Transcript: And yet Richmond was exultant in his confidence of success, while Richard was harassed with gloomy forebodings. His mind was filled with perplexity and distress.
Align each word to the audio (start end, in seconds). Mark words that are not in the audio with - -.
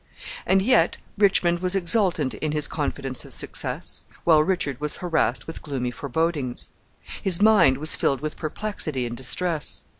And 0.47 0.63
yet 0.63 0.97
Richmond 1.15 1.59
was 1.59 1.75
exultant 1.75 2.33
in 2.33 2.53
his 2.53 2.67
confidence 2.67 3.23
of 3.23 3.35
success, 3.35 4.03
while 4.23 4.41
Richard 4.41 4.81
was 4.81 4.95
harassed 4.95 5.45
with 5.45 5.61
gloomy 5.61 5.91
forebodings. 5.91 6.69
His 7.21 7.39
mind 7.39 7.77
was 7.77 7.95
filled 7.95 8.19
with 8.21 8.35
perplexity 8.35 9.05
and 9.05 9.15
distress. 9.15 9.83